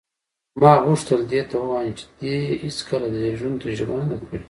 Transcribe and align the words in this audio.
ما 0.61 0.73
غوښتل 0.85 1.21
دې 1.31 1.41
ته 1.49 1.55
ووایم 1.61 1.93
چې 1.99 2.05
دې 2.19 2.35
هېڅکله 2.63 3.07
د 3.11 3.15
زېږون 3.23 3.53
تجربه 3.63 3.95
نه 4.01 4.05
ده 4.09 4.15
کړې. 4.27 4.37